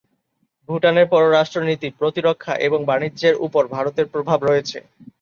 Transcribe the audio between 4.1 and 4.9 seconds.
প্রভাব রয়েছে।